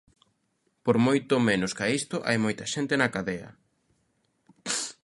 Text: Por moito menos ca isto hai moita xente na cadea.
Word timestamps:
Por 0.85 0.97
moito 1.05 1.33
menos 1.49 1.71
ca 1.77 1.85
isto 1.99 2.17
hai 2.27 2.37
moita 2.45 2.65
xente 2.73 2.93
na 2.97 3.11
cadea. 3.15 3.49